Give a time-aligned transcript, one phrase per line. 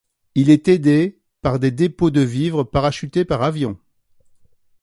[0.33, 3.77] Il est aidé par des dépôts de vivres parachutés par avion.